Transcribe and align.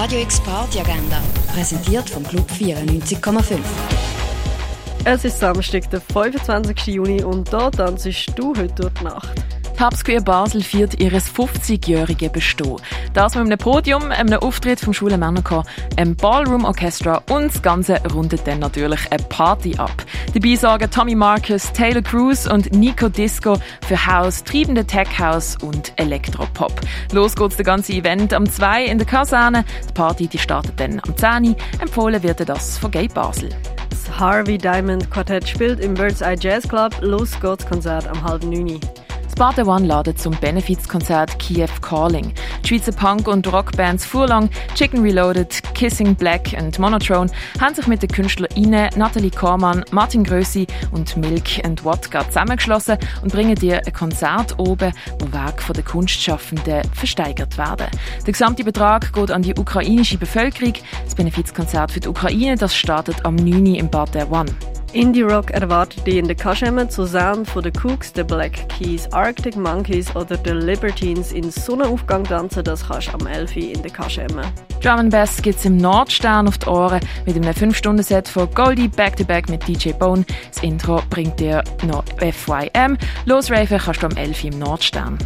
Radio 0.00 0.20
X 0.20 0.38
Party 0.38 0.78
Agenda, 0.78 1.20
präsentiert 1.52 2.08
vom 2.08 2.22
Club 2.22 2.48
94,5. 2.52 3.58
Es 5.04 5.24
ist 5.24 5.40
Samstag, 5.40 5.90
der 5.90 6.00
25. 6.00 6.94
Juni 6.94 7.24
und 7.24 7.52
da 7.52 7.68
tanzt 7.68 8.06
du 8.36 8.54
heute 8.56 8.74
durch 8.74 8.94
die 8.94 9.04
Nacht. 9.04 9.47
Square 9.94 10.22
Basel 10.22 10.60
feiert 10.60 11.00
ihr 11.00 11.12
50-jähriges 11.12 12.30
Bestehen. 12.30 12.78
Das 13.14 13.36
mit 13.36 13.46
einem 13.46 13.58
Podium, 13.58 14.10
einem 14.10 14.40
Auftritt 14.40 14.80
vom 14.80 14.92
Schule 14.92 15.16
Männerchor, 15.16 15.64
einem 15.96 16.16
Ballroom 16.16 16.64
Orchestra 16.64 17.22
und 17.30 17.54
das 17.54 17.62
Ganze 17.62 18.02
rundet 18.12 18.44
dann 18.44 18.58
natürlich 18.58 19.00
eine 19.12 19.22
Party 19.28 19.76
ab. 19.76 20.04
Dabei 20.34 20.56
sorgen 20.56 20.90
Tommy 20.90 21.14
Marcus, 21.14 21.72
Taylor 21.72 22.02
Cruz 22.02 22.48
und 22.48 22.72
Nico 22.72 23.08
Disco 23.08 23.56
für 23.86 24.04
House, 24.04 24.42
triebende 24.42 24.84
Tech 24.84 25.16
House 25.16 25.56
und 25.62 25.92
Elektropop. 25.94 26.72
Los 27.12 27.36
geht's 27.36 27.56
das 27.56 27.64
ganze 27.64 27.92
Event 27.92 28.34
am 28.34 28.50
2 28.50 28.84
in 28.86 28.98
der 28.98 29.06
Kaserne. 29.06 29.64
Die 29.88 29.92
Party 29.92 30.26
die 30.26 30.38
startet 30.38 30.80
dann 30.80 31.00
am 31.06 31.16
10 31.16 31.54
Empfohlen 31.80 32.20
wird 32.24 32.48
das 32.48 32.78
von 32.78 32.90
Gay 32.90 33.06
Basel. 33.06 33.50
Das 33.90 34.18
Harvey 34.18 34.58
Diamond 34.58 35.08
Quartett 35.08 35.48
spielt 35.48 35.78
im 35.78 35.94
Bird's 35.94 36.20
Eye 36.20 36.36
Jazz 36.36 36.68
Club. 36.68 36.96
Los 37.00 37.38
geht's 37.40 37.64
Konzert 37.64 38.08
am 38.08 38.24
halben 38.24 38.50
9. 38.50 38.80
Sparte 39.38 39.68
One 39.68 39.86
ladet 39.86 40.18
zum 40.18 40.34
Benefizkonzert 40.40 41.38
Kiev 41.38 41.80
Calling. 41.80 42.32
Die 42.64 42.68
Schweizer 42.70 42.90
Punk- 42.90 43.28
und 43.28 43.46
Rockbands 43.46 44.04
Furlong, 44.04 44.50
Chicken 44.74 45.00
Reloaded, 45.00 45.62
Kissing 45.74 46.16
Black 46.16 46.56
und 46.60 46.76
Monotrone 46.80 47.30
haben 47.60 47.72
sich 47.72 47.86
mit 47.86 48.02
den 48.02 48.08
KünstlerInnen 48.08 48.90
Nathalie 48.96 49.30
Kormann, 49.30 49.84
Martin 49.92 50.24
Grössi 50.24 50.66
und 50.90 51.16
Milk 51.16 51.64
and 51.64 51.84
Wodka 51.84 52.26
zusammengeschlossen 52.26 52.98
und 53.22 53.32
bringen 53.32 53.54
dir 53.54 53.80
ein 53.86 53.92
Konzert 53.92 54.58
oben, 54.58 54.92
wo 55.20 55.32
Werke 55.32 55.62
von 55.62 55.74
den 55.74 55.84
Kunstschaffenden 55.84 56.82
versteigert 56.92 57.56
werden. 57.56 57.86
Der 58.26 58.32
gesamte 58.32 58.64
Betrag 58.64 59.12
geht 59.12 59.30
an 59.30 59.42
die 59.42 59.54
ukrainische 59.54 60.18
Bevölkerung. 60.18 60.72
Das 61.04 61.14
Benefizkonzert 61.14 61.92
für 61.92 62.00
die 62.00 62.08
Ukraine 62.08 62.56
das 62.56 62.74
startet 62.74 63.24
am 63.24 63.36
9. 63.36 63.76
im 63.76 63.88
Bad 63.88 64.16
der 64.16 64.32
One. 64.32 64.50
Indie 64.94 65.22
Rock 65.22 65.50
erwartet 65.50 66.06
dich 66.06 66.16
in 66.16 66.26
der 66.26 66.36
Kaschemme 66.36 66.88
zu 66.88 67.06
Sound 67.06 67.48
von 67.48 67.62
The 67.62 67.70
Cooks, 67.82 68.10
The 68.14 68.22
Black 68.22 68.68
Keys, 68.70 69.06
Arctic 69.12 69.54
Monkeys 69.54 70.14
oder 70.16 70.38
The 70.42 70.52
Libertines 70.52 71.32
in 71.32 71.50
Sonnenaufgang 71.50 72.24
tanzen, 72.24 72.64
das 72.64 72.88
kannst 72.88 73.08
du 73.08 73.12
am 73.12 73.26
11 73.26 73.56
in 73.56 73.82
der 73.82 73.90
Kaschemme. 73.90 74.42
Drum 74.82 74.98
and 74.98 75.10
Bass 75.10 75.42
gibt's 75.42 75.66
im 75.66 75.76
Nordstern 75.76 76.48
auf 76.48 76.56
die 76.56 76.68
Ohren 76.68 77.00
mit 77.26 77.36
einem 77.36 77.50
5-Stunden-Set 77.50 78.28
von 78.28 78.48
Goldie 78.54 78.88
Back-to-Back 78.88 79.50
mit 79.50 79.68
DJ 79.68 79.90
Bone. 79.92 80.24
Das 80.50 80.62
Intro 80.62 81.02
bringt 81.10 81.38
dir 81.38 81.62
noch 81.86 82.04
FYM. 82.18 82.96
Losraven 83.26 83.78
kannst 83.78 84.02
du 84.02 84.06
am 84.06 84.16
11 84.16 84.44
im 84.44 84.58
Nordstern. 84.58 85.18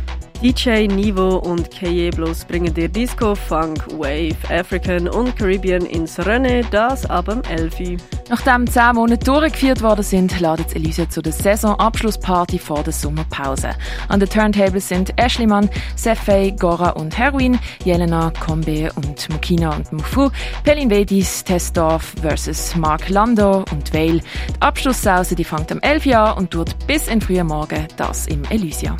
DJ 0.42 0.88
Nivo 0.88 1.36
und 1.36 1.70
Keye 1.70 2.10
Blues 2.10 2.44
bringen 2.44 2.74
dir 2.74 2.88
Disco, 2.88 3.36
Funk, 3.36 3.78
Wave, 3.92 4.34
African 4.50 5.06
und 5.06 5.36
Caribbean 5.36 5.86
ins 5.86 6.18
Rennen, 6.18 6.66
das 6.72 7.08
ab 7.08 7.26
dem 7.26 7.42
11. 7.42 8.02
Nachdem 8.28 8.66
zehn 8.66 8.96
Monate 8.96 9.24
durchgeführt 9.24 9.82
worden 9.82 10.02
sind, 10.02 10.40
ladet 10.40 10.74
Elise 10.74 11.08
zu 11.08 11.22
der 11.22 11.32
Saisonabschlussparty 11.32 12.58
vor 12.58 12.82
der 12.82 12.92
Sommerpause. 12.92 13.70
An 14.08 14.18
den 14.18 14.28
Turntables 14.28 14.88
sind 14.88 15.16
Ashley 15.16 15.46
Mann, 15.46 15.70
Sefei, 15.94 16.50
Gora 16.58 16.90
und 16.90 17.16
Heroin, 17.16 17.60
Jelena, 17.84 18.32
Kombe 18.44 18.90
und 18.96 19.28
Mukina 19.30 19.76
und 19.76 19.92
Mufu, 19.92 20.28
Pelin 20.64 20.90
Vedis, 20.90 21.44
Testdorf 21.44 22.16
vs. 22.20 22.74
Mark 22.74 23.08
Lando 23.10 23.64
und 23.70 23.94
Vale. 23.94 24.18
Die 24.20 24.60
Abschlusssause 24.60 25.36
die 25.36 25.44
fängt 25.44 25.70
am 25.70 25.78
11 25.78 26.06
Uhr 26.06 26.36
und 26.36 26.50
tut 26.50 26.74
bis 26.88 27.06
in 27.06 27.20
frühen 27.20 27.46
Morgen 27.46 27.86
das 27.96 28.26
im 28.26 28.42
Elysia. 28.50 28.96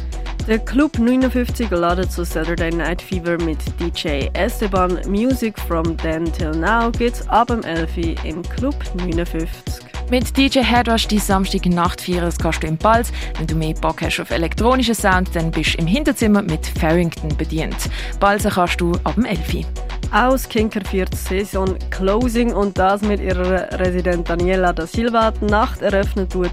Der 0.48 0.58
Club 0.58 0.98
59 0.98 1.70
ladet 1.70 2.10
zu 2.10 2.24
Saturday 2.24 2.72
Night 2.72 3.00
Fever 3.00 3.38
mit 3.44 3.58
DJ 3.78 4.28
Esteban. 4.32 4.98
Music 5.06 5.56
from 5.56 5.96
then 5.98 6.24
till 6.32 6.50
now 6.50 6.90
geht's 6.90 7.26
ab 7.28 7.46
dem 7.46 7.62
11 7.62 8.24
im 8.24 8.42
Club 8.42 8.74
59. 8.96 9.84
Mit 10.10 10.36
DJ 10.36 10.58
Headrush 10.58 11.06
die 11.06 11.20
Samstag 11.20 11.64
Nacht 11.66 12.00
feiern, 12.00 12.24
das 12.24 12.38
kannst 12.38 12.64
du 12.64 12.66
im 12.66 12.76
Balz. 12.76 13.12
Wenn 13.38 13.46
du 13.46 13.54
mehr 13.54 13.74
Bock 13.74 14.02
hast 14.02 14.18
auf 14.18 14.30
elektronischen 14.30 14.96
Sound, 14.96 15.34
dann 15.34 15.52
bist 15.52 15.74
du 15.74 15.78
im 15.78 15.86
Hinterzimmer 15.86 16.42
mit 16.42 16.66
Farrington 16.66 17.34
bedient. 17.36 17.76
Balzen 18.18 18.50
kannst 18.50 18.80
du 18.80 18.92
ab 19.04 19.14
dem 19.14 19.24
11. 19.24 19.64
Aus 20.12 20.46
Kinker 20.46 20.84
viert 20.84 21.14
Saison 21.14 21.74
Closing 21.88 22.52
und 22.52 22.76
das 22.76 23.00
mit 23.00 23.18
ihrer 23.18 23.78
Resident 23.78 24.28
Daniela 24.28 24.74
da 24.74 24.86
Silva 24.86 25.30
die 25.30 25.46
Nacht 25.46 25.80
eröffnet 25.80 26.34
wird 26.34 26.52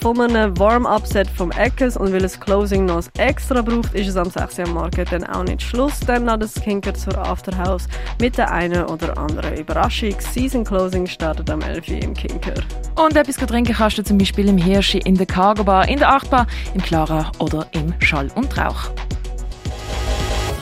von 0.00 0.20
einem 0.20 0.58
Warm-Up-Set 0.58 1.28
vom 1.28 1.50
Eckes 1.52 1.96
und 1.96 2.12
weil 2.12 2.24
es 2.24 2.40
Closing 2.40 2.86
noch 2.86 3.04
extra 3.18 3.60
braucht, 3.60 3.94
ist 3.94 4.08
es 4.08 4.16
am 4.16 4.30
6. 4.30 4.60
Uhr 4.60 4.68
Morgen 4.68 5.04
dann 5.10 5.24
auch 5.24 5.44
nicht 5.44 5.62
Schluss. 5.62 6.00
Dann 6.00 6.24
ladet 6.24 6.54
das 6.54 6.62
Kinker 6.62 6.94
zur 6.94 7.16
Afterhouse 7.18 7.86
mit 8.20 8.38
der 8.38 8.50
einen 8.50 8.84
oder 8.86 9.16
anderen 9.18 9.56
Überraschung. 9.58 10.14
Season 10.18 10.64
Closing 10.64 11.06
startet 11.06 11.50
am 11.50 11.60
11. 11.60 11.88
Uhr 11.88 12.02
im 12.02 12.14
Kinker. 12.14 12.54
Und 12.96 13.16
etwas 13.16 13.36
trinken 13.36 13.74
kannst 13.74 13.98
du 13.98 14.02
zum 14.02 14.18
Beispiel 14.18 14.48
im 14.48 14.58
Hirschi, 14.58 14.98
in 14.98 15.16
der 15.16 15.26
Cargo 15.26 15.64
Bar, 15.64 15.88
in 15.88 15.98
der 15.98 16.10
Achtbar, 16.10 16.46
im 16.74 16.82
Clara 16.82 17.30
oder 17.38 17.66
im 17.72 17.92
Schall 18.00 18.28
und 18.34 18.56
Rauch. 18.56 18.90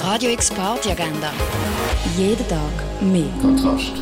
Radio 0.00 0.30
X 0.30 0.50
Party 0.50 0.90
Agenda. 0.90 1.30
Jeden 2.16 2.48
Tag 2.48 2.58
mehr. 3.00 3.26
Kontrast. 3.40 3.92